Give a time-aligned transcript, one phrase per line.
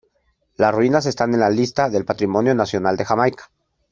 [0.55, 3.51] Las ruinas están en la lista del Patrimonio Nacional de Jamaica.